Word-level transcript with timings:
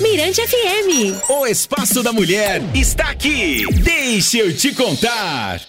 Mirante 0.00 0.40
FM. 0.46 1.28
O 1.28 1.44
Espaço 1.44 2.04
da 2.04 2.12
Mulher 2.12 2.62
está 2.72 3.10
aqui. 3.10 3.64
Deixa 3.82 4.38
eu 4.38 4.56
te 4.56 4.72
contar. 4.72 5.60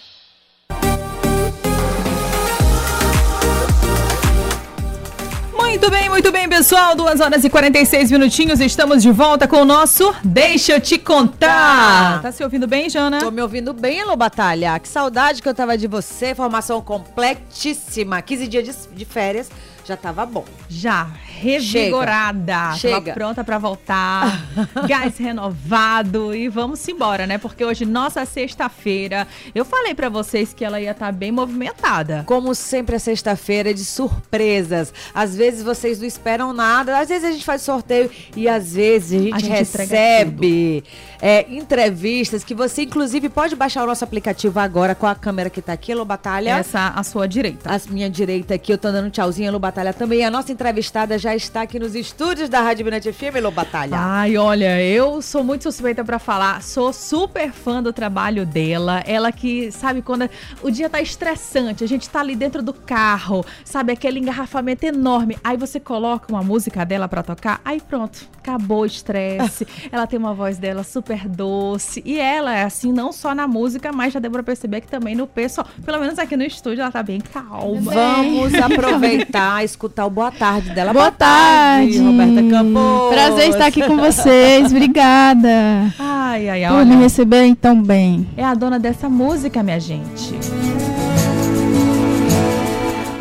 Muito 5.52 5.90
bem, 5.90 6.08
muito 6.08 6.30
bem, 6.30 6.48
pessoal. 6.48 6.94
Duas 6.94 7.20
horas 7.20 7.42
e 7.42 7.50
46 7.50 8.12
minutinhos. 8.12 8.60
Estamos 8.60 9.02
de 9.02 9.10
volta 9.10 9.48
com 9.48 9.62
o 9.62 9.64
nosso 9.64 10.14
Deixa 10.22 10.74
eu 10.74 10.80
te 10.80 10.96
contar. 10.96 12.22
Tá 12.22 12.30
se 12.30 12.44
ouvindo 12.44 12.68
bem, 12.68 12.88
Jana? 12.88 13.18
Tô 13.18 13.32
me 13.32 13.42
ouvindo 13.42 13.72
bem, 13.72 14.00
Alô 14.00 14.14
Batalha. 14.14 14.78
Que 14.78 14.86
saudade 14.86 15.42
que 15.42 15.48
eu 15.48 15.54
tava 15.54 15.76
de 15.76 15.88
você. 15.88 16.36
Formação 16.36 16.80
completíssima. 16.80 18.22
15 18.22 18.46
dias 18.46 18.64
de, 18.64 18.94
de 18.94 19.04
férias 19.04 19.50
já 19.84 19.96
tava 19.96 20.24
bom. 20.26 20.44
Já, 20.68 21.08
revigorada. 21.24 22.74
Chega. 22.76 23.00
Tava 23.00 23.12
pronta 23.12 23.44
pra 23.44 23.58
voltar. 23.58 24.46
gás 24.86 25.18
renovado 25.18 26.34
e 26.34 26.48
vamos 26.48 26.86
embora, 26.88 27.26
né? 27.26 27.38
Porque 27.38 27.64
hoje, 27.64 27.84
nossa 27.84 28.24
sexta-feira, 28.24 29.26
eu 29.54 29.64
falei 29.64 29.94
pra 29.94 30.08
vocês 30.08 30.52
que 30.52 30.64
ela 30.64 30.80
ia 30.80 30.90
estar 30.92 31.12
bem 31.12 31.32
movimentada. 31.32 32.24
Como 32.26 32.54
sempre, 32.54 32.96
a 32.96 32.98
sexta-feira 32.98 33.70
é 33.70 33.72
de 33.72 33.84
surpresas. 33.84 34.92
Às 35.14 35.36
vezes 35.36 35.62
vocês 35.62 35.98
não 35.98 36.06
esperam 36.06 36.52
nada, 36.52 36.98
às 36.98 37.08
vezes 37.08 37.28
a 37.28 37.32
gente 37.32 37.44
faz 37.44 37.62
sorteio 37.62 38.10
e 38.36 38.48
às 38.48 38.74
vezes 38.74 39.20
a 39.20 39.22
gente, 39.24 39.34
A 39.34 39.38
gente 39.38 39.50
recebe 39.50 40.84
é, 41.20 41.46
entrevistas 41.52 42.42
que 42.42 42.54
você, 42.54 42.82
inclusive, 42.82 43.28
pode 43.28 43.54
baixar 43.54 43.84
o 43.84 43.86
nosso 43.86 44.04
aplicativo 44.04 44.58
agora 44.58 44.94
com 44.94 45.06
a 45.06 45.14
câmera 45.14 45.50
que 45.50 45.60
tá 45.60 45.72
aqui, 45.72 45.92
Alô 45.92 46.04
Batalha. 46.04 46.50
Essa 46.50 46.88
à 46.88 47.02
sua 47.02 47.26
direita. 47.26 47.70
A 47.70 47.80
minha 47.90 48.08
direita 48.08 48.54
aqui, 48.54 48.72
eu 48.72 48.78
tô 48.78 48.90
dando 48.90 49.06
um 49.06 49.10
tchauzinho, 49.10 49.48
Alô 49.48 49.58
Batalha 49.70 49.92
também. 49.92 50.24
A 50.24 50.30
nossa 50.32 50.50
entrevistada 50.50 51.16
já 51.16 51.32
está 51.36 51.62
aqui 51.62 51.78
nos 51.78 51.94
estúdios 51.94 52.48
da 52.48 52.60
Rádio 52.60 52.84
Mirante 52.84 53.12
FM, 53.12 53.36
Alô 53.36 53.52
Batalha. 53.52 53.96
Ai, 53.96 54.36
olha, 54.36 54.82
eu 54.82 55.22
sou 55.22 55.44
muito 55.44 55.62
suspeita 55.62 56.04
pra 56.04 56.18
falar. 56.18 56.60
Sou 56.60 56.92
super 56.92 57.52
fã 57.52 57.80
do 57.80 57.92
trabalho 57.92 58.44
dela. 58.44 59.00
Ela 59.06 59.30
que, 59.30 59.70
sabe, 59.70 60.02
quando 60.02 60.28
o 60.60 60.72
dia 60.72 60.90
tá 60.90 61.00
estressante, 61.00 61.84
a 61.84 61.86
gente 61.86 62.10
tá 62.10 62.18
ali 62.18 62.34
dentro 62.34 62.64
do 62.64 62.72
carro, 62.72 63.44
sabe, 63.64 63.92
aquele 63.92 64.18
engarrafamento 64.18 64.84
enorme. 64.84 65.38
Aí 65.44 65.56
você 65.56 65.78
coloca 65.78 66.32
uma 66.32 66.42
música 66.42 66.84
dela 66.84 67.06
pra 67.06 67.22
tocar, 67.22 67.60
aí 67.64 67.80
pronto, 67.80 68.28
acabou 68.38 68.80
o 68.80 68.86
estresse. 68.86 69.68
ela 69.92 70.04
tem 70.04 70.18
uma 70.18 70.34
voz 70.34 70.58
dela 70.58 70.82
super 70.82 71.28
doce. 71.28 72.02
E 72.04 72.18
ela 72.18 72.56
é 72.56 72.64
assim, 72.64 72.92
não 72.92 73.12
só 73.12 73.36
na 73.36 73.46
música, 73.46 73.92
mas 73.92 74.12
já 74.12 74.18
deu 74.18 74.32
pra 74.32 74.42
perceber 74.42 74.80
que 74.80 74.88
também 74.88 75.14
no 75.14 75.28
pessoal, 75.28 75.64
pelo 75.84 76.00
menos 76.00 76.18
aqui 76.18 76.36
no 76.36 76.42
estúdio, 76.42 76.82
ela 76.82 76.90
tá 76.90 77.04
bem 77.04 77.20
calma. 77.20 77.92
Vamos 77.92 78.54
aproveitar, 78.58 79.59
escutar 79.64 80.06
o 80.06 80.10
boa 80.10 80.30
tarde 80.30 80.70
dela. 80.70 80.92
Boa 80.92 81.10
tarde. 81.10 81.98
Roberta 81.98 82.42
Campos. 82.50 83.14
Prazer 83.14 83.48
estar 83.50 83.66
aqui 83.66 83.82
com 83.86 83.96
vocês. 83.96 84.70
Obrigada 84.70 85.92
Ai, 85.98 86.48
ai, 86.48 86.64
ai. 86.64 86.72
por 86.72 86.84
me 86.86 86.96
receberem 86.96 87.54
tão 87.54 87.82
bem. 87.82 88.28
é 88.36 88.44
a 88.44 88.54
dona 88.54 88.78
dessa 88.78 89.08
música, 89.08 89.62
minha 89.62 89.80
gente. 89.80 90.34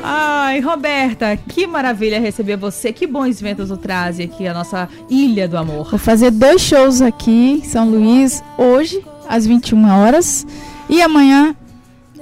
Ai, 0.03 0.59
Roberta, 0.61 1.37
que 1.37 1.67
maravilha 1.67 2.19
receber 2.19 2.57
você. 2.57 2.91
Que 2.91 3.05
bons 3.05 3.39
ventos 3.39 3.69
o 3.69 3.77
traz 3.77 4.19
aqui, 4.19 4.47
a 4.47 4.53
nossa 4.53 4.89
Ilha 5.09 5.47
do 5.47 5.57
Amor. 5.57 5.89
Vou 5.89 5.99
fazer 5.99 6.31
dois 6.31 6.61
shows 6.61 7.01
aqui 7.01 7.61
em 7.61 7.63
São 7.63 7.87
Luís, 7.89 8.43
hoje, 8.57 9.03
às 9.27 9.45
21 9.45 9.87
horas, 9.89 10.47
e 10.89 11.01
amanhã, 11.01 11.55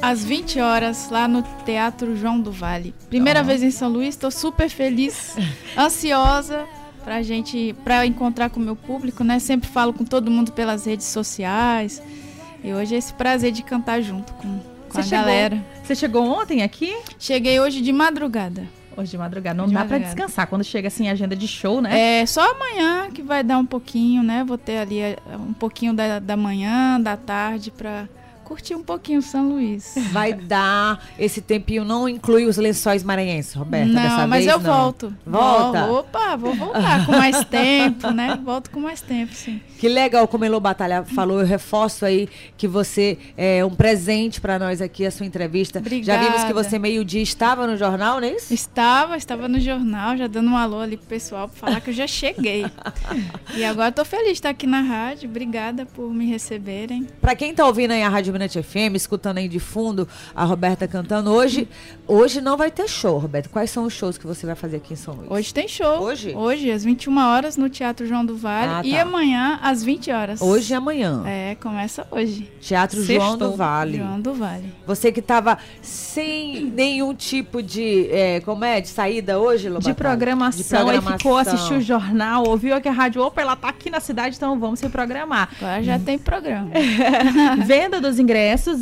às 0.01 0.23
20 0.23 0.59
horas, 0.59 1.09
lá 1.09 1.27
no 1.27 1.41
Teatro 1.65 2.15
João 2.15 2.39
do 2.39 2.51
Vale. 2.51 2.93
Primeira 3.09 3.41
vez 3.43 3.63
em 3.63 3.71
São 3.71 3.89
Luís, 3.89 4.09
estou 4.09 4.31
super 4.31 4.69
feliz, 4.69 5.35
ansiosa 5.77 6.65
pra 7.03 7.21
gente, 7.21 7.73
pra 7.83 8.05
encontrar 8.05 8.49
com 8.49 8.59
o 8.59 8.63
meu 8.63 8.75
público, 8.75 9.23
né? 9.23 9.39
Sempre 9.39 9.69
falo 9.69 9.93
com 9.93 10.03
todo 10.03 10.29
mundo 10.29 10.51
pelas 10.51 10.85
redes 10.85 11.05
sociais. 11.07 12.01
E 12.63 12.73
hoje 12.73 12.95
é 12.95 12.97
esse 12.97 13.13
prazer 13.13 13.51
de 13.51 13.63
cantar 13.63 14.01
junto 14.01 14.33
com, 14.33 14.59
com 14.89 14.99
a 14.99 15.03
chegou- 15.03 15.19
galera. 15.25 15.65
Você 15.83 15.95
chegou 15.95 16.23
ontem 16.25 16.63
aqui? 16.63 16.95
Cheguei 17.17 17.59
hoje 17.59 17.81
de 17.81 17.93
madrugada. 17.93 18.67
Hoje 18.97 19.11
de 19.11 19.17
madrugada. 19.17 19.55
Não 19.55 19.67
De 19.67 19.73
dá 19.73 19.81
madrugada. 19.81 20.05
descansar 20.05 20.47
quando 20.47 20.63
chega 20.63 20.87
assim 20.89 21.07
a 21.07 21.11
agenda 21.13 21.35
de 21.35 21.47
show, 21.47 21.79
né? 21.81 22.21
É 22.21 22.25
só 22.25 22.41
amanhã 22.51 23.09
que 23.11 23.21
vai 23.21 23.43
dar 23.43 23.57
um 23.59 23.65
pouquinho, 23.65 24.21
né? 24.23 24.43
Vou 24.43 24.57
ter 24.57 24.79
ali 24.79 24.99
eh, 24.99 25.17
um 25.39 25.53
pouquinho 25.53 25.93
da, 25.93 26.19
da 26.19 26.35
manhã, 26.35 26.99
da 26.99 27.15
tarde, 27.15 27.69
pra 27.71 28.09
curtir 28.47 28.75
um 28.75 28.83
pouquinho 28.83 29.21
São 29.21 29.49
Luís. 29.49 29.93
Vai 30.11 30.33
dar 30.33 31.05
esse 31.19 31.41
tempinho, 31.41 31.83
não 31.83 32.07
inclui 32.07 32.45
os 32.45 32.55
lençóis 32.57 33.03
maranhenses, 33.03 33.53
Roberta, 33.53 33.91
não, 33.91 34.01
dessa 34.01 34.27
mas 34.27 34.45
vez, 34.45 34.55
eu 34.55 34.59
não. 34.61 34.73
volto. 34.73 35.13
Volta? 35.25 35.85
Vol- 35.85 35.97
Opa, 35.99 36.35
vou 36.37 36.53
voltar 36.53 37.05
com 37.05 37.11
mais 37.11 37.43
tempo, 37.45 38.09
né? 38.11 38.39
Volto 38.43 38.69
com 38.71 38.79
mais 38.79 39.01
tempo, 39.01 39.33
sim. 39.33 39.59
Que 39.77 39.89
legal, 39.89 40.27
como 40.27 40.45
Elô 40.45 40.59
Batalha 40.59 41.03
falou, 41.03 41.39
eu 41.41 41.45
reforço 41.45 42.05
aí 42.05 42.29
que 42.57 42.67
você 42.67 43.17
é 43.35 43.63
um 43.65 43.69
presente 43.69 44.39
pra 44.39 44.57
nós 44.57 44.81
aqui, 44.81 45.05
a 45.05 45.11
sua 45.11 45.25
entrevista. 45.25 45.79
Já 45.79 46.17
vimos 46.17 46.35
que 46.35 46.41
Obrigada. 46.51 46.53
você 46.53 46.79
meio-dia 46.79 47.21
estava 47.21 47.67
no 47.67 47.75
jornal, 47.75 48.19
não 48.21 48.27
é 48.27 48.31
isso? 48.31 48.53
Estava, 48.53 49.17
estava 49.17 49.47
no 49.47 49.59
jornal, 49.59 50.15
já 50.17 50.27
dando 50.27 50.49
um 50.49 50.57
alô 50.57 50.79
ali 50.79 50.95
pro 50.97 51.05
pessoal 51.07 51.49
pra 51.49 51.57
falar 51.67 51.81
que 51.81 51.89
eu 51.89 51.93
já 51.93 52.07
cheguei. 52.07 52.65
e 53.55 53.63
agora 53.63 53.91
tô 53.91 54.05
feliz 54.05 54.27
de 54.27 54.31
estar 54.33 54.49
aqui 54.49 54.65
na 54.65 54.81
rádio. 54.81 55.29
Obrigada 55.29 55.85
por 55.85 56.13
me 56.13 56.25
receberem. 56.25 57.07
Pra 57.21 57.35
quem 57.35 57.53
tá 57.53 57.65
ouvindo 57.65 57.91
aí 57.91 58.01
a 58.03 58.09
Rádio 58.09 58.33
Mirante 58.37 58.61
FM, 58.61 58.95
escutando 58.95 59.39
aí 59.39 59.47
de 59.47 59.59
fundo 59.59 60.07
a 60.35 60.43
Roberta 60.43 60.87
cantando, 60.87 61.31
hoje, 61.31 61.67
hoje 62.07 62.39
não 62.39 62.55
vai 62.55 62.69
ter 62.69 62.87
show, 62.87 63.17
Roberta. 63.17 63.49
Quais 63.49 63.71
são 63.71 63.85
os 63.85 63.93
shows 63.93 64.15
que 64.17 64.27
você 64.27 64.45
vai 64.45 64.53
fazer 64.55 64.77
aqui 64.77 64.93
em 64.93 64.95
São 64.95 65.15
Luís? 65.15 65.31
Hoje 65.31 65.51
tem 65.53 65.67
show. 65.67 66.01
Hoje? 66.01 66.35
Hoje, 66.35 66.71
às 66.71 66.83
21 66.83 67.17
horas, 67.17 67.57
no 67.57 67.67
Teatro 67.67 68.05
João 68.05 68.23
do 68.23 68.37
Vale. 68.37 68.71
Ah, 68.71 68.81
E 68.83 68.91
tá. 68.93 69.01
amanhã, 69.01 69.59
às 69.61 69.83
20 69.83 70.11
horas. 70.11 70.41
Hoje 70.41 70.71
e 70.71 70.75
amanhã. 70.75 71.23
É, 71.25 71.55
começa 71.55 72.05
hoje. 72.11 72.51
Teatro 72.61 73.03
João 73.03 73.29
Sextou. 73.31 73.49
do 73.51 73.55
Vale. 73.57 73.97
João 73.97 74.21
do 74.21 74.33
Vale. 74.35 74.71
Você 74.85 75.11
que 75.11 75.21
tava 75.21 75.57
sem 75.81 76.65
nenhum 76.65 77.15
tipo 77.15 77.63
de, 77.63 78.07
é, 78.11 78.39
como 78.41 78.63
é, 78.63 78.79
de 78.79 78.87
saída 78.89 79.39
hoje, 79.39 79.67
Lô 79.67 79.79
De 79.79 79.93
programação, 79.95 80.89
aí 80.89 81.01
ficou, 81.01 81.37
assistiu 81.37 81.77
o 81.77 81.81
jornal, 81.81 82.47
ouviu 82.47 82.79
que 82.79 82.87
a 82.87 82.91
rádio, 82.91 83.21
opa, 83.23 83.41
ela 83.41 83.55
tá 83.55 83.69
aqui 83.69 83.89
na 83.89 83.99
cidade, 83.99 84.35
então 84.35 84.59
vamos 84.59 84.79
se 84.79 84.87
programar. 84.89 85.49
Agora 85.59 85.81
já 85.81 85.97
tem 85.97 86.19
programa. 86.19 86.69
Venda 87.65 87.99
dos 87.99 88.19
ingressos 88.19 88.26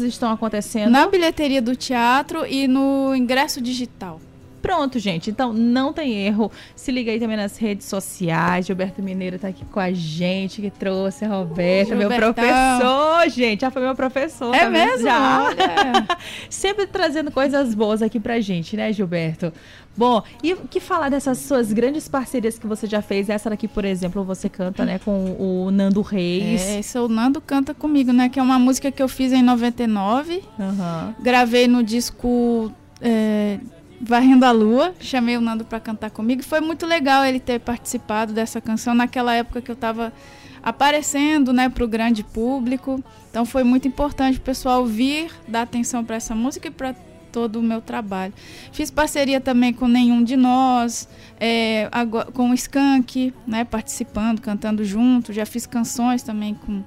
estão 0.01 0.31
acontecendo. 0.31 0.91
Na 0.91 1.07
bilheteria 1.07 1.61
do 1.61 1.75
teatro 1.75 2.45
e 2.45 2.67
no 2.67 3.15
ingresso 3.15 3.61
digital. 3.61 4.19
Pronto, 4.65 4.97
gente. 4.97 5.29
Então 5.29 5.53
não 5.53 5.93
tem 5.93 6.25
erro. 6.25 6.51
Se 6.75 6.91
liga 6.91 7.11
aí 7.11 7.19
também 7.19 7.37
nas 7.37 7.55
redes 7.55 7.85
sociais. 7.85 8.65
Gilberto 8.65 8.99
Mineiro 8.99 9.37
tá 9.37 9.49
aqui 9.49 9.63
com 9.63 9.79
a 9.79 9.91
gente, 9.91 10.59
que 10.59 10.71
trouxe 10.71 11.23
a 11.23 11.27
Roberta, 11.27 11.93
meu 11.93 12.09
Gilbertão. 12.09 12.33
professor, 12.33 13.29
gente. 13.29 13.61
Já 13.61 13.69
foi 13.69 13.83
meu 13.83 13.93
professor. 13.93 14.55
É 14.55 14.61
tá 14.61 14.69
mesmo? 14.71 15.03
Já. 15.03 15.49
Sempre 16.49 16.87
trazendo 16.87 17.29
coisas 17.29 17.75
boas 17.75 18.01
aqui 18.01 18.19
pra 18.19 18.39
gente, 18.39 18.75
né, 18.75 18.91
Gilberto? 18.91 19.53
Bom, 19.95 20.23
e 20.43 20.53
o 20.53 20.67
que 20.67 20.79
falar 20.79 21.09
dessas 21.09 21.37
suas 21.37 21.71
grandes 21.71 22.07
parcerias 22.07 22.57
que 22.57 22.65
você 22.65 22.87
já 22.87 23.03
fez? 23.03 23.29
Essa 23.29 23.51
daqui, 23.51 23.67
por 23.67 23.85
exemplo, 23.85 24.23
você 24.23 24.49
canta, 24.49 24.83
né, 24.83 24.99
com 25.05 25.35
o 25.39 25.69
Nando 25.69 26.01
Reis. 26.01 26.61
É, 26.63 26.79
esse 26.79 26.97
é 26.97 27.01
o 27.01 27.07
Nando 27.07 27.39
Canta 27.39 27.71
Comigo, 27.75 28.11
né? 28.11 28.29
Que 28.29 28.39
é 28.39 28.43
uma 28.43 28.57
música 28.57 28.91
que 28.91 29.01
eu 29.01 29.07
fiz 29.07 29.31
em 29.31 29.43
99. 29.43 30.41
Aham. 30.59 31.15
Gravei 31.21 31.67
no 31.67 31.83
disco 31.83 32.73
é, 32.99 33.59
Varrendo 34.07 34.45
a 34.45 34.51
Lua. 34.51 34.93
Chamei 34.99 35.35
o 35.35 35.41
Nando 35.41 35.65
pra 35.65 35.79
cantar 35.79 36.11
comigo. 36.11 36.43
Foi 36.43 36.61
muito 36.61 36.85
legal 36.85 37.25
ele 37.25 37.39
ter 37.39 37.59
participado 37.59 38.33
dessa 38.33 38.61
canção 38.61 38.93
naquela 38.93 39.33
época 39.33 39.61
que 39.61 39.71
eu 39.71 39.75
tava 39.75 40.13
aparecendo, 40.61 41.51
né, 41.51 41.69
pro 41.69 41.87
grande 41.87 42.23
público. 42.23 43.03
Então 43.29 43.45
foi 43.45 43.63
muito 43.63 43.87
importante 43.87 44.37
o 44.37 44.41
pessoal 44.41 44.85
vir, 44.85 45.31
dar 45.47 45.63
atenção 45.63 46.03
para 46.03 46.15
essa 46.15 46.35
música 46.35 46.67
e 46.67 46.71
para 46.71 46.95
todo 47.31 47.59
o 47.59 47.61
meu 47.61 47.81
trabalho. 47.81 48.33
Fiz 48.71 48.89
parceria 48.89 49.41
também 49.41 49.73
com 49.73 49.87
Nenhum 49.87 50.23
de 50.23 50.37
Nós, 50.37 51.09
é, 51.37 51.89
com 52.33 52.51
o 52.51 52.53
Skank, 52.53 53.33
né, 53.45 53.65
participando, 53.65 54.39
cantando 54.39 54.85
junto. 54.85 55.33
Já 55.33 55.45
fiz 55.45 55.65
canções 55.65 56.23
também 56.23 56.53
com 56.53 56.81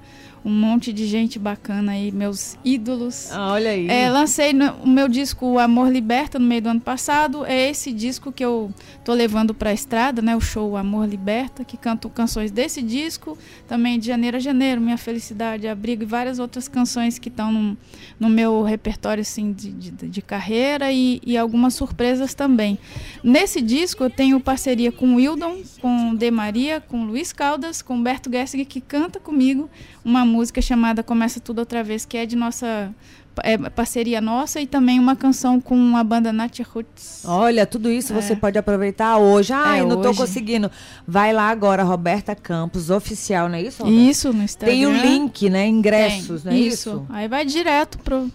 um 0.49 0.53
monte 0.55 0.93
de 0.93 1.07
gente 1.07 1.39
bacana 1.39 1.93
aí, 1.93 2.11
meus 2.11 2.57
ídolos. 2.65 3.31
Ah, 3.31 3.53
olha 3.53 3.71
aí. 3.71 3.87
É, 3.89 4.09
lancei 4.11 4.53
no- 4.53 4.73
o 4.83 4.89
meu 4.89 5.07
disco 5.09 5.45
O 5.47 5.59
Amor 5.59 5.91
Liberta 5.93 6.39
no 6.39 6.47
meio 6.47 6.63
do 6.63 6.69
ano 6.71 6.81
passado. 6.81 7.45
É 7.45 7.69
esse 7.71 7.93
disco 7.93 8.33
que 8.33 8.45
eu 8.45 8.73
tô 9.05 9.13
levando 9.13 9.53
pra 9.53 9.73
estrada, 9.73 10.23
né? 10.23 10.35
O 10.35 10.41
show 10.41 10.77
Amor 10.77 11.07
Liberta, 11.07 11.65
que 11.65 11.77
canto 11.77 12.09
canções 12.09 12.51
desse 12.51 12.81
disco, 12.81 13.37
também 13.69 13.99
de 13.99 14.07
janeiro 14.07 14.39
a 14.39 14.41
janeiro, 14.41 14.81
Minha 14.81 14.97
Felicidade, 14.97 15.69
Abrigo 15.69 16.03
e 16.03 16.07
várias 16.07 16.39
outras 16.39 16.67
canções 16.67 17.19
que 17.19 17.29
estão 17.29 17.53
no, 17.53 17.77
no 18.19 18.29
meu 18.31 18.63
repertório 18.63 19.21
assim, 19.21 19.53
de, 19.53 19.71
de, 19.71 19.91
de 20.09 20.23
carreira 20.23 20.91
e, 20.91 21.21
e 21.27 21.37
algumas 21.37 21.75
surpresas 21.75 22.33
também. 22.33 22.79
Nesse 23.23 23.61
disco 23.61 24.03
eu 24.05 24.11
tenho 24.11 24.41
parceria 24.41 24.91
com 24.91 25.13
o 25.13 25.17
Wildon, 25.17 25.59
com 25.81 26.15
De 26.15 26.31
Maria, 26.31 26.81
com 26.81 27.05
Luiz 27.05 27.33
Caldas, 27.35 27.83
com 27.83 27.95
Humberto 27.97 28.31
Gessig, 28.33 28.65
que 28.65 28.81
canta 28.81 29.21
comigo 29.21 29.69
uma 30.05 30.25
música 30.25 30.38
música 30.39 30.63
chamada 30.63 31.03
Começa 31.03 31.41
Tudo 31.41 31.59
Outra 31.59 31.83
Vez, 31.83 32.05
que 32.07 32.17
é 32.17 32.25
de 32.25 32.37
nossa 32.37 32.95
é, 33.43 33.57
parceria 33.71 34.21
nossa, 34.21 34.61
e 34.61 34.67
também 34.67 34.99
uma 35.01 35.15
canção 35.17 35.61
com 35.61 35.97
a 35.97 36.03
banda 36.05 36.33
Nath 36.33 36.59
Roots. 36.73 37.23
Olha, 37.25 37.67
tudo 37.67 37.91
isso 37.91 38.13
É. 38.13 38.21
você 38.21 38.35
pode 38.37 38.57
aproveitar 38.59 39.17
hoje. 39.19 39.53
Ai, 39.53 39.81
É, 39.81 39.85
não 39.85 40.01
tô 40.01 40.11
hoje. 40.11 40.19
conseguindo. 40.19 40.71
Vai 41.07 41.33
lá 41.33 41.49
agora, 41.51 41.83
Roberta 41.83 42.35
Campos, 42.37 42.89
oficial, 42.91 43.49
não 43.49 43.57
é 43.57 43.63
isso? 43.63 43.83
Roberta? 43.83 44.03
Isso, 44.11 44.33
no 44.33 44.43
Instagram. 44.43 44.75
Tem 44.75 44.87
o 44.87 44.93
link, 44.93 45.51
né? 45.51 45.67
Ingressos, 45.67 46.43
Tem, 46.43 46.53
não 46.53 46.59
é 46.59 46.63
isso? 46.63 47.07
Aí 47.09 47.27
vai 47.29 47.45
direto 47.45 47.99
pro, 47.99 48.31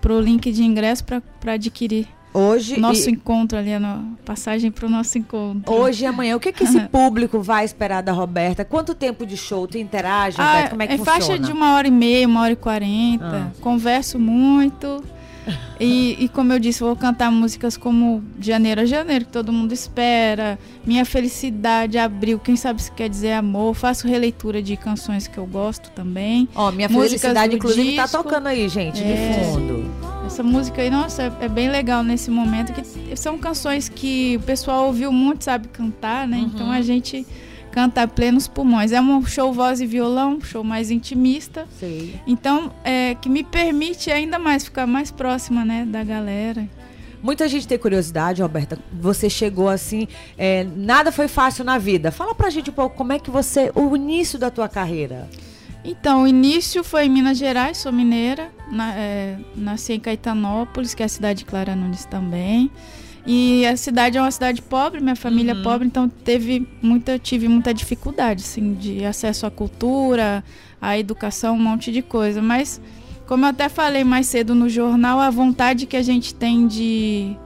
pro 0.00 0.20
link 0.20 0.50
de 0.50 0.62
ingresso 0.64 1.04
para 1.04 1.52
adquirir. 1.54 2.06
Hoje 2.34 2.78
Nosso 2.80 3.10
e, 3.10 3.12
encontro 3.12 3.58
ali, 3.58 3.74
a 3.74 4.00
passagem 4.24 4.70
pro 4.70 4.88
nosso 4.88 5.18
encontro. 5.18 5.72
hoje 5.72 6.04
e 6.04 6.06
amanhã. 6.06 6.34
O 6.36 6.40
que, 6.40 6.50
que 6.52 6.64
esse 6.64 6.80
público 6.88 7.40
vai 7.40 7.64
esperar 7.64 8.02
da 8.02 8.12
Roberta? 8.12 8.64
Quanto 8.64 8.94
tempo 8.94 9.26
de 9.26 9.36
show? 9.36 9.66
Tu 9.66 9.76
interage, 9.78 10.36
Ah? 10.40 10.66
Como 10.70 10.82
é 10.82 10.86
que 10.86 10.94
em 10.94 10.98
funciona? 10.98 11.20
faixa 11.20 11.38
de 11.38 11.52
uma 11.52 11.74
hora 11.74 11.86
e 11.88 11.90
meia, 11.90 12.26
uma 12.26 12.40
hora 12.40 12.52
e 12.52 12.56
quarenta. 12.56 13.50
Ah. 13.54 13.60
Converso 13.60 14.18
muito. 14.18 15.02
E, 15.80 16.16
e 16.26 16.28
como 16.28 16.52
eu 16.52 16.60
disse, 16.60 16.78
vou 16.78 16.94
cantar 16.94 17.28
músicas 17.32 17.76
como 17.76 18.22
Janeiro 18.40 18.82
a 18.82 18.84
Janeiro, 18.84 19.24
que 19.24 19.32
todo 19.32 19.52
mundo 19.52 19.72
espera. 19.72 20.56
Minha 20.86 21.04
Felicidade, 21.04 21.98
Abril, 21.98 22.38
quem 22.38 22.54
sabe 22.54 22.80
se 22.80 22.92
quer 22.92 23.08
dizer 23.08 23.32
amor. 23.32 23.74
Faço 23.74 24.06
releitura 24.06 24.62
de 24.62 24.76
canções 24.76 25.26
que 25.26 25.36
eu 25.38 25.44
gosto 25.46 25.90
também. 25.90 26.48
Ó, 26.54 26.70
minha 26.70 26.88
Músicas 26.88 27.22
felicidade, 27.22 27.56
inclusive, 27.56 27.96
tá 27.96 28.04
disco. 28.04 28.22
tocando 28.22 28.46
aí, 28.46 28.68
gente, 28.68 29.02
É. 29.02 29.32
de 29.32 29.44
fundo. 29.44 29.90
Essa 30.32 30.42
música 30.42 30.80
aí, 30.80 30.88
nossa, 30.88 31.24
é, 31.24 31.44
é 31.44 31.48
bem 31.48 31.68
legal 31.68 32.02
nesse 32.02 32.30
momento. 32.30 32.72
que 32.72 33.14
São 33.14 33.36
canções 33.36 33.90
que 33.90 34.38
o 34.38 34.40
pessoal 34.40 34.86
ouviu 34.86 35.12
muito, 35.12 35.44
sabe 35.44 35.68
cantar, 35.68 36.26
né? 36.26 36.38
Então 36.38 36.70
a 36.70 36.80
gente 36.80 37.26
canta 37.70 38.00
a 38.00 38.08
plenos 38.08 38.48
pulmões. 38.48 38.92
É 38.92 39.00
um 39.02 39.22
show 39.26 39.52
voz 39.52 39.82
e 39.82 39.86
violão, 39.86 40.36
um 40.36 40.40
show 40.40 40.64
mais 40.64 40.90
intimista. 40.90 41.66
Então, 42.26 42.72
é, 42.82 43.14
que 43.14 43.28
me 43.28 43.44
permite 43.44 44.10
ainda 44.10 44.38
mais 44.38 44.64
ficar 44.64 44.86
mais 44.86 45.10
próxima, 45.10 45.66
né, 45.66 45.84
da 45.84 46.02
galera. 46.02 46.66
Muita 47.22 47.46
gente 47.46 47.68
tem 47.68 47.76
curiosidade, 47.76 48.40
Roberta. 48.40 48.78
Você 48.90 49.28
chegou 49.28 49.68
assim, 49.68 50.08
é, 50.38 50.64
nada 50.64 51.12
foi 51.12 51.28
fácil 51.28 51.62
na 51.62 51.76
vida. 51.76 52.10
Fala 52.10 52.34
pra 52.34 52.48
gente 52.48 52.70
um 52.70 52.72
pouco 52.72 52.96
como 52.96 53.12
é 53.12 53.18
que 53.18 53.30
você, 53.30 53.70
o 53.74 53.94
início 53.94 54.38
da 54.38 54.50
tua 54.50 54.66
carreira. 54.66 55.28
Então, 55.84 56.22
o 56.22 56.26
início 56.28 56.84
foi 56.84 57.06
em 57.06 57.10
Minas 57.10 57.36
Gerais, 57.38 57.78
sou 57.78 57.92
mineira, 57.92 58.50
na- 58.70 58.94
é, 58.94 59.36
nasci 59.56 59.94
em 59.94 60.00
Caetanópolis, 60.00 60.94
que 60.94 61.02
é 61.02 61.06
a 61.06 61.08
cidade 61.08 61.40
de 61.40 61.44
Clara 61.44 61.74
Nunes 61.74 62.04
também. 62.04 62.70
E 63.26 63.64
a 63.66 63.76
cidade 63.76 64.16
é 64.16 64.20
uma 64.20 64.30
cidade 64.30 64.60
pobre, 64.62 65.00
minha 65.00 65.14
família 65.16 65.52
é 65.52 65.62
pobre, 65.62 65.86
então 65.86 66.08
teve 66.08 66.66
muita, 66.80 67.18
tive 67.18 67.48
muita 67.48 67.72
dificuldade, 67.72 68.42
assim, 68.44 68.74
de 68.74 69.04
acesso 69.04 69.46
à 69.46 69.50
cultura, 69.50 70.42
à 70.80 70.98
educação, 70.98 71.54
um 71.54 71.58
monte 71.60 71.92
de 71.92 72.02
coisa. 72.02 72.42
Mas, 72.42 72.80
como 73.26 73.44
eu 73.44 73.50
até 73.50 73.68
falei 73.68 74.02
mais 74.04 74.26
cedo 74.26 74.54
no 74.54 74.68
jornal, 74.68 75.20
a 75.20 75.30
vontade 75.30 75.86
que 75.86 75.96
a 75.96 76.02
gente 76.02 76.34
tem 76.34 76.66
de, 76.66 77.36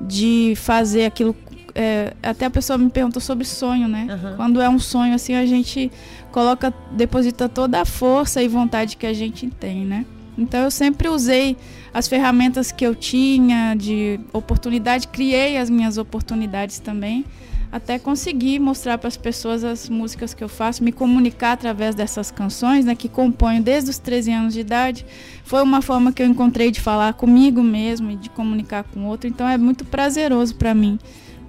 de 0.00 0.54
fazer 0.56 1.04
aquilo. 1.06 1.34
É, 1.74 2.14
até 2.22 2.46
a 2.46 2.50
pessoa 2.50 2.78
me 2.78 2.90
perguntou 2.90 3.20
sobre 3.20 3.44
sonho, 3.44 3.88
né? 3.88 4.06
Aham. 4.10 4.36
Quando 4.36 4.60
é 4.60 4.68
um 4.68 4.78
sonho 4.78 5.14
assim, 5.14 5.34
a 5.34 5.46
gente 5.46 5.90
coloca, 6.30 6.72
deposita 6.92 7.48
toda 7.48 7.80
a 7.80 7.84
força 7.84 8.42
e 8.42 8.48
vontade 8.48 8.96
que 8.96 9.06
a 9.06 9.12
gente 9.12 9.48
tem, 9.48 9.84
né? 9.84 10.04
Então 10.36 10.60
eu 10.60 10.70
sempre 10.70 11.08
usei 11.08 11.56
as 11.92 12.08
ferramentas 12.08 12.72
que 12.72 12.86
eu 12.86 12.94
tinha 12.94 13.74
de 13.74 14.18
oportunidade, 14.32 15.08
criei 15.08 15.58
as 15.58 15.68
minhas 15.68 15.98
oportunidades 15.98 16.78
também, 16.78 17.24
até 17.70 17.98
conseguir 17.98 18.58
mostrar 18.58 18.98
para 18.98 19.08
as 19.08 19.16
pessoas 19.16 19.62
as 19.62 19.88
músicas 19.88 20.32
que 20.32 20.42
eu 20.42 20.48
faço, 20.48 20.82
me 20.82 20.92
comunicar 20.92 21.52
através 21.52 21.94
dessas 21.94 22.30
canções, 22.30 22.84
né, 22.84 22.94
que 22.94 23.08
componho 23.08 23.62
desde 23.62 23.90
os 23.90 23.98
13 23.98 24.32
anos 24.32 24.54
de 24.54 24.60
idade. 24.60 25.04
Foi 25.44 25.62
uma 25.62 25.82
forma 25.82 26.12
que 26.12 26.22
eu 26.22 26.26
encontrei 26.26 26.70
de 26.70 26.80
falar 26.80 27.12
comigo 27.14 27.62
mesmo 27.62 28.10
e 28.10 28.16
de 28.16 28.30
comunicar 28.30 28.84
com 28.84 29.00
o 29.00 29.06
outro, 29.06 29.28
então 29.28 29.46
é 29.46 29.58
muito 29.58 29.84
prazeroso 29.84 30.54
para 30.54 30.74
mim 30.74 30.98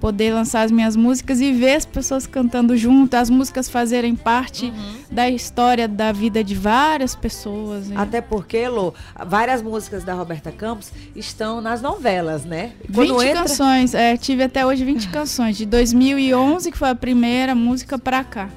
poder 0.01 0.33
lançar 0.33 0.63
as 0.63 0.71
minhas 0.71 0.95
músicas 0.95 1.39
e 1.39 1.53
ver 1.53 1.75
as 1.75 1.85
pessoas 1.85 2.25
cantando 2.25 2.75
junto, 2.75 3.13
as 3.13 3.29
músicas 3.29 3.69
fazerem 3.69 4.15
parte 4.15 4.73
da 5.11 5.29
história 5.29 5.87
da 5.87 6.11
vida 6.11 6.43
de 6.43 6.55
várias 6.55 7.15
pessoas. 7.15 7.87
né? 7.87 7.95
Até 7.97 8.19
porque, 8.19 8.67
Lô, 8.67 8.93
várias 9.27 9.61
músicas 9.61 10.03
da 10.03 10.15
Roberta 10.15 10.51
Campos 10.51 10.91
estão 11.15 11.61
nas 11.61 11.83
novelas, 11.83 12.43
né? 12.43 12.71
20 12.89 13.31
canções, 13.31 13.93
é, 13.93 14.17
tive 14.17 14.43
até 14.43 14.65
hoje 14.65 14.83
20 14.83 15.07
canções, 15.09 15.55
de 15.55 15.67
2011, 15.67 16.71
que 16.71 16.77
foi 16.77 16.89
a 16.89 16.95
primeira 16.95 17.53
música 17.53 17.99
pra 17.99 18.23
cá. 18.23 18.49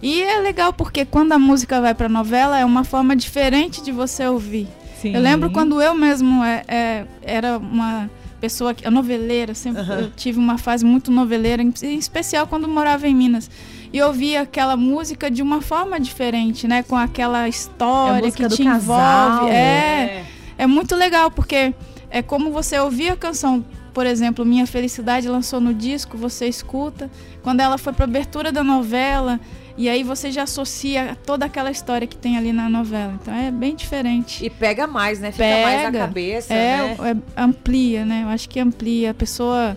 E 0.00 0.22
é 0.22 0.38
legal 0.38 0.72
porque 0.72 1.04
quando 1.04 1.32
a 1.32 1.38
música 1.38 1.80
vai 1.82 1.94
pra 1.94 2.08
novela 2.08 2.58
é 2.58 2.64
uma 2.64 2.84
forma 2.84 3.14
diferente 3.14 3.82
de 3.82 3.92
você 3.92 4.26
ouvir. 4.26 4.66
Sim. 5.02 5.14
Eu 5.14 5.20
lembro 5.20 5.50
quando 5.50 5.82
eu 5.82 5.94
mesmo 5.94 6.42
é, 6.42 6.62
é, 6.66 7.04
era 7.22 7.58
uma 7.58 8.10
pessoa 8.40 8.72
que, 8.74 8.88
noveleira, 8.90 9.54
sempre 9.54 9.82
Aham. 9.82 10.00
eu 10.00 10.10
tive 10.16 10.38
uma 10.38 10.58
fase 10.58 10.84
muito 10.84 11.10
noveleira, 11.10 11.62
em, 11.62 11.72
em 11.82 11.98
especial 11.98 12.46
quando 12.46 12.66
morava 12.68 13.06
em 13.08 13.14
Minas. 13.14 13.50
E 13.92 14.02
ouvia 14.02 14.42
aquela 14.42 14.76
música 14.76 15.30
de 15.30 15.42
uma 15.42 15.60
forma 15.62 15.98
diferente, 15.98 16.68
né? 16.68 16.82
Com 16.82 16.96
aquela 16.96 17.40
É 17.40 17.44
a 17.44 17.48
história 17.48 18.24
música 18.24 18.48
que 18.48 18.56
te 18.56 18.64
casal. 18.64 19.30
envolve. 19.38 19.50
É, 19.54 20.24
é 20.58 20.66
muito 20.66 20.94
legal, 20.94 21.30
porque 21.30 21.72
é 22.10 22.20
como 22.22 22.50
você 22.50 22.78
ouvir 22.78 23.10
a 23.10 23.16
canção, 23.16 23.64
por 23.98 24.06
exemplo, 24.06 24.44
Minha 24.44 24.64
Felicidade 24.64 25.28
lançou 25.28 25.60
no 25.60 25.74
disco, 25.74 26.16
você 26.16 26.46
escuta. 26.46 27.10
Quando 27.42 27.58
ela 27.58 27.76
foi 27.76 27.92
pra 27.92 28.04
abertura 28.04 28.52
da 28.52 28.62
novela, 28.62 29.40
e 29.76 29.88
aí 29.88 30.04
você 30.04 30.30
já 30.30 30.44
associa 30.44 31.18
toda 31.26 31.46
aquela 31.46 31.68
história 31.68 32.06
que 32.06 32.16
tem 32.16 32.38
ali 32.38 32.52
na 32.52 32.68
novela. 32.68 33.18
Então 33.20 33.34
é 33.34 33.50
bem 33.50 33.74
diferente. 33.74 34.46
E 34.46 34.50
pega 34.50 34.86
mais, 34.86 35.18
né? 35.18 35.32
Fica 35.32 35.42
mais 35.42 35.82
na 35.82 35.90
Pega. 35.90 35.98
cabeça, 35.98 36.54
É, 36.54 36.76
né? 36.76 36.96
é, 37.36 37.42
amplia, 37.42 38.04
né? 38.04 38.22
Eu 38.22 38.28
acho 38.28 38.48
que 38.48 38.60
amplia. 38.60 39.10
A 39.10 39.14
pessoa 39.14 39.76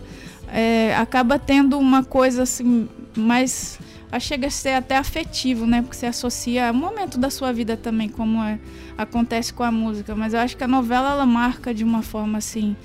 é, 0.52 0.94
acaba 0.94 1.36
tendo 1.36 1.76
uma 1.76 2.04
coisa 2.04 2.44
assim, 2.44 2.88
mais. 3.16 3.76
que 4.12 4.20
Chega 4.20 4.46
a 4.46 4.50
ser 4.50 4.74
até 4.74 4.96
afetivo, 4.98 5.66
né? 5.66 5.82
Porque 5.82 5.96
você 5.96 6.06
associa 6.06 6.68
a 6.68 6.70
um 6.70 6.74
momento 6.74 7.18
da 7.18 7.28
sua 7.28 7.52
vida 7.52 7.76
também, 7.76 8.08
como 8.08 8.40
é, 8.40 8.60
acontece 8.96 9.52
com 9.52 9.64
a 9.64 9.72
música. 9.72 10.14
Mas 10.14 10.32
eu 10.32 10.38
acho 10.38 10.56
que 10.56 10.62
a 10.62 10.68
novela 10.68 11.10
ela 11.10 11.26
marca 11.26 11.74
de 11.74 11.82
uma 11.82 12.02
forma 12.02 12.38
assim, 12.38 12.76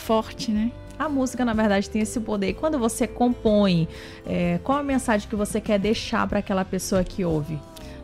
forte, 0.00 0.50
né? 0.50 0.72
A 0.98 1.08
música, 1.08 1.44
na 1.44 1.54
verdade, 1.54 1.88
tem 1.88 2.02
esse 2.02 2.20
poder. 2.20 2.54
Quando 2.54 2.78
você 2.78 3.06
compõe, 3.06 3.88
é, 4.26 4.58
qual 4.62 4.78
a 4.78 4.82
mensagem 4.82 5.28
que 5.28 5.36
você 5.36 5.60
quer 5.60 5.78
deixar 5.78 6.26
para 6.26 6.40
aquela 6.40 6.64
pessoa 6.64 7.02
que 7.02 7.24
ouve? 7.24 7.58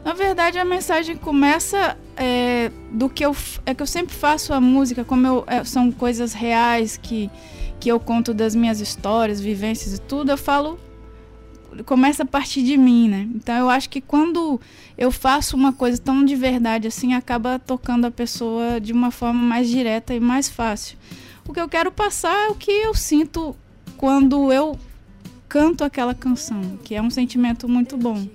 Na 0.05 0.13
verdade, 0.13 0.59
a 0.59 0.65
mensagem 0.65 1.17
começa 1.17 1.97
é, 2.17 2.71
do 2.93 3.09
que 3.09 3.25
eu 3.25 3.35
é 3.67 3.75
que 3.75 3.83
eu 3.83 3.87
sempre 3.87 4.15
faço 4.15 4.55
a 4.55 4.61
música, 4.61 5.05
como 5.05 5.27
eu, 5.27 5.45
é, 5.49 5.65
são 5.65 5.91
coisas 5.91 6.33
reais 6.33 6.97
que 6.97 7.29
que 7.81 7.91
eu 7.91 8.01
conto 8.01 8.33
das 8.33 8.55
minhas 8.55 8.81
histórias, 8.81 9.41
vivências 9.41 9.95
e 9.95 10.01
tudo, 10.01 10.31
eu 10.31 10.39
falo 10.39 10.79
começa 11.85 12.23
a 12.23 12.27
partir 12.27 12.63
de 12.63 12.77
mim, 12.77 13.09
né? 13.09 13.29
Então 13.35 13.55
eu 13.57 13.69
acho 13.69 13.91
que 13.91 14.01
quando 14.01 14.61
eu 14.97 15.11
faço 15.11 15.57
uma 15.57 15.73
coisa 15.73 15.99
tão 15.99 16.25
de 16.25 16.35
verdade 16.35 16.89
assim, 16.89 17.13
acaba 17.13 17.59
tocando 17.59 18.07
a 18.07 18.11
pessoa 18.11 18.81
de 18.81 18.93
uma 18.93 19.11
forma 19.11 19.43
mais 19.43 19.69
direta 19.69 20.15
e 20.15 20.21
mais 20.21 20.49
fácil. 20.49 20.97
O 21.49 21.53
que 21.53 21.61
eu 21.61 21.69
quero 21.69 21.93
passar 21.93 22.47
é 22.47 22.49
o 22.49 22.55
que 22.55 22.71
eu 22.71 22.95
sinto 22.95 23.57
quando 23.97 24.53
eu 24.53 24.79
canto 25.49 25.85
aquela 25.85 26.15
canção, 26.15 26.77
que 26.83 26.95
é 26.95 27.01
um 27.01 27.11
sentimento 27.11 27.69
muito 27.69 27.97
bom. 27.97 28.27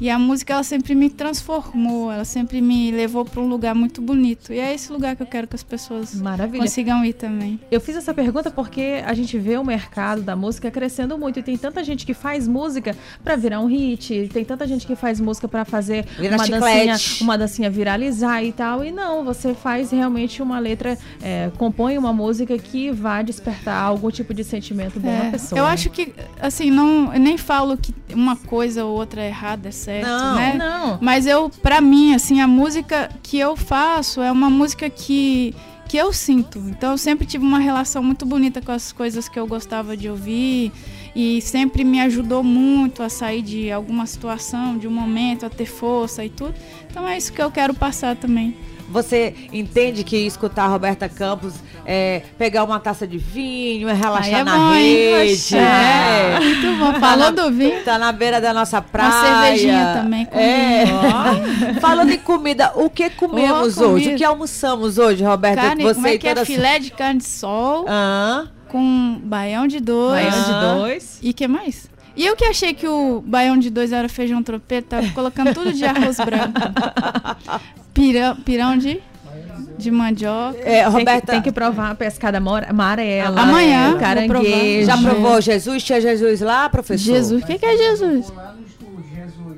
E 0.00 0.08
a 0.10 0.18
música 0.18 0.52
ela 0.52 0.62
sempre 0.62 0.94
me 0.94 1.10
transformou, 1.10 2.10
ela 2.12 2.24
sempre 2.24 2.60
me 2.60 2.90
levou 2.90 3.24
para 3.24 3.40
um 3.40 3.48
lugar 3.48 3.74
muito 3.74 4.00
bonito. 4.00 4.52
E 4.52 4.58
é 4.58 4.72
esse 4.74 4.92
lugar 4.92 5.16
que 5.16 5.22
eu 5.22 5.26
quero 5.26 5.46
que 5.46 5.56
as 5.56 5.62
pessoas 5.62 6.14
Maravilha. 6.14 6.62
consigam 6.62 7.04
ir 7.04 7.12
também. 7.14 7.58
Eu 7.70 7.80
fiz 7.80 7.96
essa 7.96 8.12
pergunta 8.14 8.50
porque 8.50 9.02
a 9.04 9.14
gente 9.14 9.38
vê 9.38 9.56
o 9.56 9.64
mercado 9.64 10.22
da 10.22 10.36
música 10.36 10.70
crescendo 10.70 11.18
muito 11.18 11.38
e 11.40 11.42
tem 11.42 11.56
tanta 11.56 11.82
gente 11.82 12.04
que 12.06 12.14
faz 12.14 12.46
música 12.46 12.96
pra 13.24 13.36
virar 13.36 13.60
um 13.60 13.66
hit, 13.66 14.28
tem 14.32 14.44
tanta 14.44 14.66
gente 14.66 14.86
que 14.86 14.94
faz 14.94 15.20
música 15.20 15.48
pra 15.48 15.64
fazer 15.64 16.04
Virar 16.18 16.36
uma 16.36 16.44
chiclete. 16.44 16.86
dancinha, 16.86 17.24
uma 17.24 17.38
dancinha 17.38 17.70
viralizar 17.70 18.42
e 18.42 18.52
tal. 18.52 18.84
E 18.84 18.92
não, 18.92 19.24
você 19.24 19.54
faz 19.54 19.90
realmente 19.90 20.42
uma 20.42 20.58
letra, 20.58 20.96
é, 21.22 21.50
compõe 21.56 21.98
uma 21.98 22.12
música 22.12 22.56
que 22.58 22.90
vai 22.90 23.24
despertar 23.24 23.82
algum 23.82 24.10
tipo 24.10 24.32
de 24.34 24.44
sentimento 24.44 25.00
bom 25.00 25.08
na 25.10 25.24
É, 25.26 25.30
pessoa. 25.30 25.58
eu 25.58 25.66
acho 25.66 25.90
que, 25.90 26.14
assim, 26.40 26.70
não, 26.70 27.12
eu 27.12 27.20
nem 27.20 27.36
falo 27.36 27.76
que 27.76 27.94
uma 28.14 28.36
coisa 28.36 28.84
ou 28.84 28.96
outra 28.96 29.22
é 29.22 29.28
errada, 29.28 29.68
é 29.68 29.72
certo, 29.88 30.06
Não, 30.06 30.34
né? 30.36 30.54
Não. 30.54 30.98
Mas 31.00 31.26
eu, 31.26 31.50
pra 31.62 31.80
mim, 31.80 32.14
assim, 32.14 32.40
a 32.40 32.46
música 32.46 33.08
que 33.22 33.38
eu 33.38 33.56
faço 33.56 34.20
é 34.20 34.30
uma 34.30 34.50
música 34.50 34.90
que, 34.90 35.54
que 35.88 35.96
eu 35.96 36.12
sinto. 36.12 36.58
Então 36.68 36.92
eu 36.92 36.98
sempre 36.98 37.26
tive 37.26 37.44
uma 37.44 37.58
relação 37.58 38.02
muito 38.02 38.26
bonita 38.26 38.60
com 38.60 38.72
as 38.72 38.92
coisas 38.92 39.28
que 39.28 39.38
eu 39.38 39.46
gostava 39.46 39.96
de 39.96 40.08
ouvir. 40.08 40.72
e 41.16 41.40
sempre 41.40 41.82
me 41.84 42.00
ajudou 42.00 42.44
muito 42.44 43.02
a 43.02 43.08
sair 43.08 43.42
de 43.42 43.72
alguma 43.72 44.06
situação, 44.06 44.78
de 44.78 44.86
um 44.86 44.90
momento, 44.90 45.44
a 45.46 45.50
ter 45.50 45.66
força 45.66 46.24
e 46.24 46.28
tudo. 46.28 46.54
Então 46.88 47.08
é 47.08 47.16
isso 47.16 47.32
que 47.32 47.42
eu 47.42 47.50
quero 47.50 47.74
passar 47.74 48.14
também. 48.14 48.54
Você 48.88 49.34
entende 49.52 50.02
que 50.02 50.16
escutar 50.16 50.64
a 50.64 50.68
Roberta 50.68 51.08
Campos 51.08 51.54
é 51.84 52.22
pegar 52.38 52.64
uma 52.64 52.80
taça 52.80 53.06
de 53.06 53.18
vinho, 53.18 53.88
é 53.88 53.92
relaxar 53.92 54.34
Aí 54.34 54.40
é 54.40 54.44
na 54.44 54.56
bom, 54.56 54.72
rede. 54.72 55.56
É, 55.56 55.60
é. 56.36 56.40
muito 56.40 56.78
bom. 56.78 57.00
Falou 57.00 57.32
do 57.32 57.50
vinho. 57.50 57.84
Tá 57.84 57.98
na 57.98 58.12
beira 58.12 58.40
da 58.40 58.52
nossa 58.54 58.80
praia. 58.80 59.10
Uma 59.10 59.42
cervejinha 59.42 59.92
também 59.94 60.24
com 60.26 60.38
É. 60.38 60.84
Falando 61.80 62.10
em 62.10 62.18
comida, 62.18 62.72
o 62.76 62.88
que 62.88 63.10
comemos 63.10 63.78
Ô, 63.78 63.90
hoje? 63.90 64.14
O 64.14 64.16
que 64.16 64.24
almoçamos 64.24 64.98
hoje, 64.98 65.22
Roberta? 65.22 65.60
Carne, 65.62 65.82
Você 65.82 65.94
como 65.94 66.06
é 66.06 66.18
que 66.18 66.28
é? 66.28 66.44
Filé 66.44 66.78
de 66.78 66.90
carne 66.90 67.18
de 67.20 67.26
sol 67.26 67.84
Hã? 67.88 68.50
com 68.68 69.20
baião 69.22 69.66
de 69.66 69.80
dois. 69.80 70.24
Baião 70.26 70.44
de 70.44 70.50
Ah. 70.52 70.74
dois. 70.78 71.18
E 71.22 71.32
que 71.32 71.46
mais? 71.46 71.90
E 72.16 72.26
eu 72.26 72.34
que 72.34 72.44
achei 72.44 72.74
que 72.74 72.86
o 72.88 73.22
baião 73.24 73.56
de 73.56 73.70
dois 73.70 73.92
era 73.92 74.08
feijão 74.08 74.42
tropeiro, 74.42 74.86
tava 74.86 75.08
colocando 75.10 75.54
tudo 75.54 75.72
de 75.72 75.84
arroz 75.84 76.16
branco. 76.16 76.60
Pirão, 77.98 78.36
pirão 78.36 78.78
de, 78.78 79.00
de 79.76 79.90
mandioca. 79.90 80.56
É, 80.60 80.82
Tem 80.82 80.84
que, 80.84 80.88
Roberta, 80.98 81.32
tem 81.32 81.42
que 81.42 81.50
provar 81.50 81.90
a 81.90 81.94
pescada 81.96 82.38
mora- 82.38 82.68
amarela. 82.70 83.40
Amanhã, 83.40 83.96
caranguejo. 83.98 84.86
já 84.86 84.96
provou 84.96 85.40
Jesus? 85.40 85.82
Tinha 85.82 86.00
Jesus 86.00 86.40
lá, 86.40 86.68
professor? 86.68 87.12
Jesus, 87.14 87.42
o 87.42 87.46
que, 87.46 87.58
que 87.58 87.66
é 87.66 87.76
Jesus? 87.76 88.32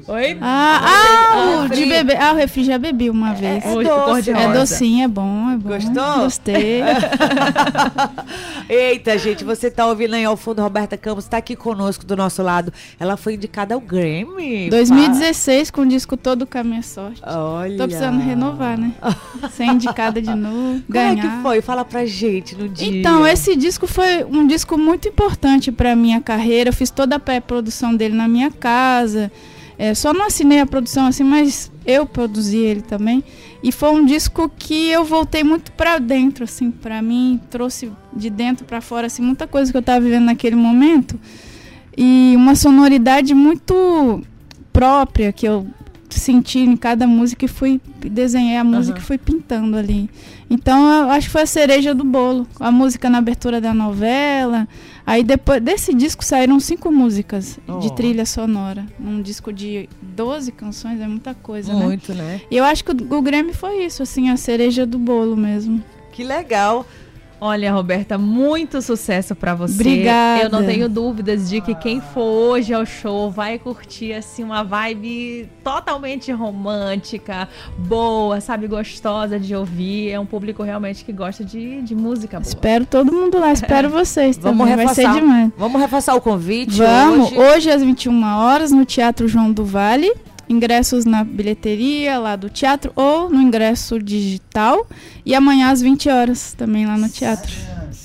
Oi? 0.09 0.39
Ah, 0.41 0.81
ah, 0.83 1.63
o 1.65 1.69
de 1.69 1.77
frio. 1.77 1.89
beber. 1.89 2.21
Ah, 2.21 2.33
o 2.33 2.37
refri 2.37 2.65
já 2.65 2.79
bebi 2.79 3.11
uma 3.11 3.33
vez. 3.35 3.65
É 3.65 3.75
doce. 3.75 4.31
É 4.31 4.53
docinho, 4.53 5.05
é 5.05 5.09
bom, 5.09 5.51
é 5.51 5.57
bom. 5.57 5.69
Gostou? 5.71 6.25
Gostei. 6.25 6.83
Eita, 8.69 9.19
gente, 9.19 9.45
você 9.45 9.71
tá 9.71 9.87
ouvindo 9.87 10.15
aí 10.15 10.25
ao 10.25 10.37
fundo, 10.37 10.63
Roberta 10.63 10.97
Campos 10.97 11.27
tá 11.27 11.37
aqui 11.39 11.57
conosco 11.57 12.05
do 12.05 12.17
nosso 12.17 12.43
lado. 12.43 12.73
Ela 12.99 13.17
foi 13.17 13.35
indicada 13.35 13.75
ao 13.75 13.81
Grammy. 13.81 14.71
2016, 14.71 15.71
com 15.71 15.83
o 15.83 15.87
disco 15.87 16.17
todo 16.17 16.47
com 16.47 16.59
a 16.59 16.65
minha 16.65 16.83
sorte. 16.83 17.21
Olha. 17.27 17.77
Tô 17.77 17.85
precisando 17.85 18.21
renovar, 18.21 18.79
né? 18.79 18.93
Ser 19.51 19.65
indicada 19.65 20.21
de 20.23 20.35
novo, 20.35 20.55
Como 20.55 20.85
ganhar. 20.89 21.13
é 21.25 21.29
que 21.37 21.43
foi? 21.43 21.61
Fala 21.61 21.85
pra 21.85 22.05
gente 22.07 22.55
no 22.55 22.69
dia. 22.69 23.01
Então, 23.01 23.27
esse 23.27 23.57
disco 23.57 23.87
foi 23.87 24.25
um 24.25 24.47
disco 24.47 24.79
muito 24.79 25.09
importante 25.09 25.73
para 25.73 25.97
minha 25.97 26.21
carreira. 26.21 26.71
Eu 26.71 26.75
fiz 26.75 26.91
toda 26.91 27.17
a 27.17 27.19
pré-produção 27.19 27.95
dele 27.95 28.15
na 28.15 28.29
minha 28.29 28.51
casa. 28.51 29.31
É, 29.81 29.95
só 29.95 30.13
não 30.13 30.27
assinei 30.27 30.61
a 30.61 30.67
produção 30.67 31.07
assim, 31.07 31.25
mas 31.25 31.73
eu 31.87 32.05
produzi 32.05 32.59
ele 32.59 32.83
também. 32.83 33.25
E 33.63 33.73
foi 33.73 33.89
um 33.89 34.05
disco 34.05 34.47
que 34.59 34.91
eu 34.91 35.07
voltei 35.07 35.43
muito 35.43 35.73
para 35.73 35.99
dentro, 35.99 36.45
assim, 36.45 36.71
para 36.71 37.01
mim, 37.01 37.41
trouxe 37.49 37.91
de 38.13 38.29
dentro 38.29 38.67
para 38.67 38.83
fora 38.83 39.07
assim 39.07 39.23
muita 39.23 39.47
coisa 39.47 39.71
que 39.71 39.77
eu 39.79 39.81
estava 39.81 39.99
vivendo 39.99 40.27
naquele 40.27 40.55
momento. 40.55 41.19
E 41.97 42.35
uma 42.37 42.55
sonoridade 42.55 43.33
muito 43.33 44.23
própria 44.71 45.33
que 45.33 45.49
eu 45.49 45.67
senti 46.11 46.59
em 46.59 46.77
cada 46.77 47.07
música 47.07 47.47
e 47.47 47.49
fui 47.49 47.81
desenhei 48.05 48.59
a 48.59 48.65
música 48.65 48.99
e 48.99 49.03
fui 49.03 49.17
pintando 49.17 49.79
ali. 49.79 50.11
Então 50.51 51.05
eu 51.05 51.11
acho 51.11 51.29
que 51.29 51.33
foi 51.33 51.43
a 51.43 51.47
cereja 51.47 51.95
do 51.95 52.05
bolo. 52.05 52.47
A 52.59 52.71
música 52.71 53.09
na 53.09 53.17
abertura 53.17 53.63
da 53.63 53.73
novela. 53.73 54.69
Aí 55.11 55.25
depois 55.25 55.61
desse 55.61 55.93
disco 55.93 56.25
saíram 56.25 56.61
cinco 56.61 56.93
músicas 56.93 57.59
Oh. 57.67 57.79
de 57.81 57.93
trilha 57.97 58.25
sonora. 58.25 58.87
Um 59.01 59.21
disco 59.21 59.53
de 59.53 59.89
12 60.01 60.53
canções 60.53 61.01
é 61.01 61.09
muita 61.09 61.35
coisa, 61.35 61.75
né? 61.75 61.85
Muito, 61.85 62.15
né? 62.15 62.41
E 62.49 62.57
eu 62.57 62.63
acho 62.63 62.85
que 62.85 62.93
o, 62.93 63.15
o 63.19 63.21
Grammy 63.21 63.53
foi 63.53 63.85
isso, 63.85 64.05
assim, 64.05 64.29
a 64.31 64.37
cereja 64.37 64.87
do 64.87 65.01
bolo 65.01 65.37
mesmo. 65.37 65.83
Que 66.13 66.23
legal. 66.23 66.87
Olha, 67.41 67.73
Roberta, 67.73 68.19
muito 68.19 68.83
sucesso 68.83 69.35
pra 69.35 69.55
você. 69.55 69.75
Obrigada. 69.75 70.43
Eu 70.45 70.51
não 70.51 70.65
tenho 70.65 70.89
dúvidas 70.89 71.49
de 71.49 71.61
que 71.61 71.75
quem 71.75 72.01
for 72.01 72.21
hoje 72.23 72.75
ao 72.75 72.85
show 72.85 73.31
vai 73.31 73.59
curtir 73.59 74.13
assim 74.13 74.45
uma 74.45 74.63
vibe 74.63 75.49
totalmente 75.65 76.31
romântica, 76.33 77.49
boa, 77.79 78.41
sabe, 78.41 78.67
gostosa 78.67 79.39
de 79.41 79.55
ouvir. 79.55 80.11
É 80.11 80.21
um 80.21 80.27
público 80.27 80.63
realmente 80.63 81.05
que 81.05 81.13
gosta 81.13 81.43
de, 81.43 81.81
de 81.81 81.95
música 81.95 82.39
boa. 82.39 82.47
Espero 82.49 82.85
todo 82.85 83.11
mundo 83.11 83.39
lá, 83.39 83.53
espero 83.53 83.89
vocês 83.91 84.37
Vamos 84.37 84.59
também, 84.67 84.77
vai 84.77 84.87
reforçar. 84.87 85.15
ser 85.15 85.21
demais. 85.21 85.51
Vamos 85.57 85.81
reforçar 85.81 86.15
o 86.15 86.21
convite 86.21 86.77
Vamos, 86.77 87.33
hoje. 87.33 87.39
hoje 87.39 87.71
às 87.71 87.83
21 87.83 88.23
horas 88.23 88.71
no 88.71 88.85
Teatro 88.85 89.27
João 89.27 89.51
do 89.51 89.65
Vale. 89.65 90.13
Ingressos 90.51 91.05
na 91.05 91.23
bilheteria 91.23 92.19
lá 92.19 92.35
do 92.35 92.51
teatro 92.51 92.93
ou 92.97 93.31
no 93.31 93.41
ingresso 93.41 94.03
digital. 94.03 94.87
E 95.25 95.35
amanhã 95.35 95.71
às 95.71 95.81
20 95.81 96.09
horas 96.09 96.55
também 96.55 96.87
lá 96.87 96.99
no 96.99 97.09
teatro. 97.09 97.53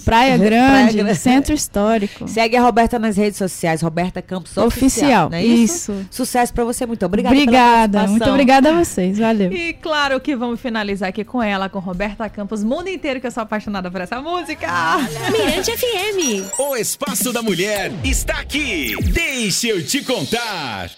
Praia 0.06 0.38
Grande, 0.38 0.98
Grande. 0.98 1.16
Centro 1.16 1.54
Histórico. 1.54 2.28
Segue 2.28 2.56
a 2.56 2.62
Roberta 2.62 3.00
nas 3.00 3.18
redes 3.18 3.38
sociais, 3.38 3.82
Roberta 3.82 4.22
Campos 4.22 4.56
Oficial. 4.56 5.28
Oficial, 5.28 5.30
não 5.32 5.38
é 5.38 5.44
isso? 5.44 5.92
isso. 5.92 6.08
Sucesso 6.12 6.54
pra 6.54 6.64
você, 6.64 6.86
muito 6.86 7.04
obrigada. 7.04 7.36
Obrigada, 7.36 8.08
muito 8.08 8.30
obrigada 8.30 8.70
a 8.70 8.84
vocês, 8.84 9.18
valeu. 9.18 9.52
E 9.52 9.74
claro 9.74 10.20
que 10.20 10.36
vamos 10.36 10.60
finalizar 10.60 11.10
aqui 11.10 11.24
com 11.24 11.42
ela, 11.42 11.68
com 11.68 11.80
Roberta 11.80 12.30
Campos, 12.30 12.64
mundo 12.64 12.88
inteiro 12.88 13.20
que 13.20 13.26
eu 13.26 13.32
sou 13.32 13.42
apaixonada 13.42 13.90
por 13.90 14.00
essa 14.02 14.22
música. 14.22 14.68
Mirante 15.32 15.72
FM. 15.72 16.60
O 16.60 16.76
Espaço 16.76 17.34
da 17.34 17.42
Mulher 17.42 17.92
está 18.04 18.40
aqui. 18.40 18.96
Deixa 19.12 19.68
eu 19.68 19.84
te 19.84 20.04
contar. 20.04 20.92